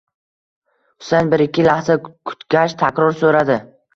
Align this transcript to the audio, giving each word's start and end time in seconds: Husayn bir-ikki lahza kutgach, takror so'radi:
Husayn 1.01 1.29
bir-ikki 1.33 1.67
lahza 1.69 1.97
kutgach, 2.31 2.75
takror 2.83 3.13
so'radi: 3.23 3.59